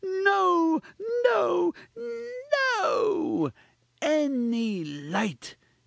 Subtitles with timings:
[0.03, 0.81] No!
[1.25, 1.75] no!
[1.95, 3.53] NO!
[4.01, 5.55] any light!